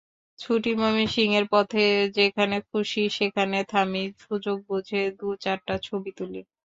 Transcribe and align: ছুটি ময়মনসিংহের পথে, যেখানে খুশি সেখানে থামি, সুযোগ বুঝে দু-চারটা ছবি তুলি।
ছুটি 0.39 0.71
ময়মনসিংহের 0.75 1.45
পথে, 1.53 1.83
যেখানে 2.17 2.55
খুশি 2.69 3.03
সেখানে 3.17 3.57
থামি, 3.71 4.03
সুযোগ 4.21 4.57
বুঝে 4.67 5.01
দু-চারটা 5.19 5.75
ছবি 5.87 6.11
তুলি। 6.17 6.41